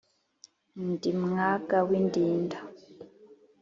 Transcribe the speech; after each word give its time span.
ndi 0.87 1.09
mwaga 1.21 1.77
w'indinda. 1.87 2.57